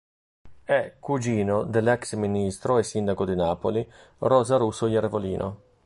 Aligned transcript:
È 0.63 0.95
cugino 0.99 1.61
dell'ex 1.61 2.15
ministro 2.15 2.79
e 2.79 2.83
sindaco 2.83 3.23
di 3.23 3.35
Napoli 3.35 3.87
Rosa 4.17 4.57
Russo 4.57 4.87
Iervolino. 4.87 5.59